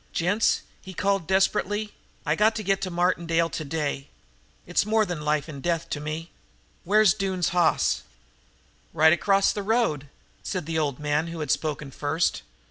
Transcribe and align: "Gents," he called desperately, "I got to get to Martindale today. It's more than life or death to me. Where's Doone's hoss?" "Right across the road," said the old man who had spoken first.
"Gents," 0.13 0.63
he 0.81 0.95
called 0.95 1.27
desperately, 1.27 1.93
"I 2.25 2.35
got 2.35 2.55
to 2.55 2.63
get 2.63 2.81
to 2.81 2.89
Martindale 2.89 3.51
today. 3.51 4.07
It's 4.65 4.83
more 4.83 5.05
than 5.05 5.21
life 5.21 5.47
or 5.47 5.51
death 5.59 5.91
to 5.91 5.99
me. 5.99 6.31
Where's 6.83 7.13
Doone's 7.13 7.49
hoss?" 7.49 8.01
"Right 8.93 9.13
across 9.13 9.51
the 9.51 9.61
road," 9.61 10.07
said 10.41 10.65
the 10.65 10.79
old 10.79 10.97
man 10.97 11.27
who 11.27 11.39
had 11.41 11.51
spoken 11.51 11.91
first. 11.91 12.41